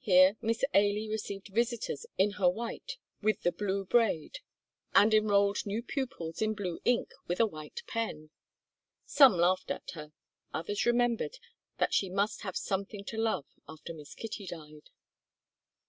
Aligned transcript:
Here 0.00 0.36
Miss 0.40 0.64
Ailie 0.74 1.08
received 1.08 1.46
visitors 1.54 2.04
in 2.18 2.32
her 2.32 2.48
white 2.50 2.96
with 3.20 3.42
the 3.44 3.52
blue 3.52 3.84
braid, 3.84 4.40
and 4.92 5.14
enrolled 5.14 5.64
new 5.64 5.84
pupils 5.84 6.42
in 6.42 6.52
blue 6.54 6.80
ink 6.84 7.12
with 7.28 7.38
a 7.38 7.46
white 7.46 7.80
pen. 7.86 8.30
Some 9.06 9.34
laughed 9.36 9.70
at 9.70 9.90
her, 9.92 10.12
others 10.52 10.84
remembered 10.84 11.38
that 11.78 11.94
she 11.94 12.10
must 12.10 12.40
have 12.40 12.56
something 12.56 13.04
to 13.04 13.16
love 13.16 13.46
after 13.68 13.94
Miss 13.94 14.16
Kitty 14.16 14.48
died. 14.48 14.90